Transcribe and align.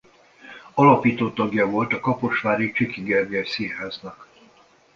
Alapító 0.73 1.29
tagja 1.33 1.69
volt 1.69 1.93
a 1.93 1.99
kaposvári 1.99 2.71
Csiky 2.71 3.01
Gergely 3.01 3.43
Színháznak. 3.43 4.27